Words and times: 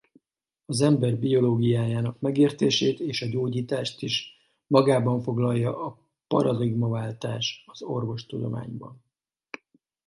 Az 0.65 0.81
ember 0.81 1.15
biológiájának 1.19 2.19
megértését 2.19 2.99
és 2.99 3.21
a 3.21 3.29
gyógyítást 3.29 4.01
is 4.01 4.33
magában 4.67 5.21
foglalja 5.21 5.85
a 5.85 5.99
paradigmaváltás 6.27 7.63
az 7.67 7.81
orvostudományban. 7.81 9.01